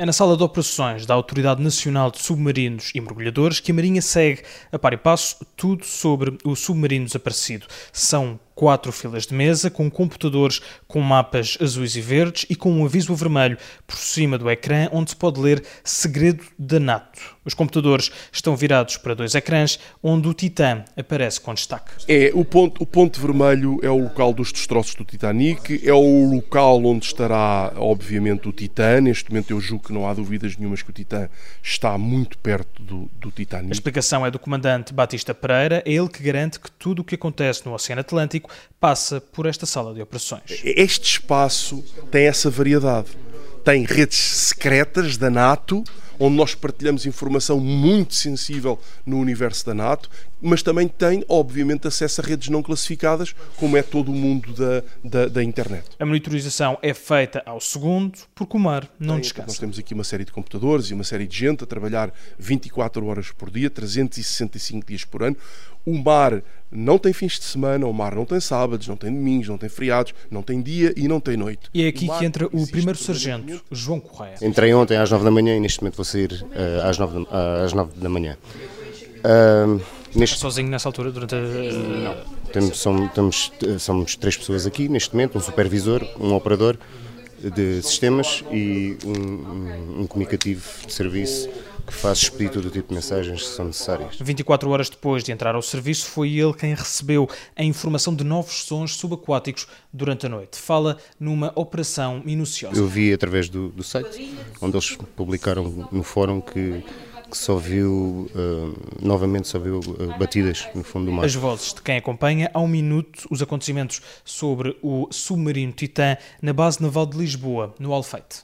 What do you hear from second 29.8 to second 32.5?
que não há dúvidas nenhumas que o Titã está muito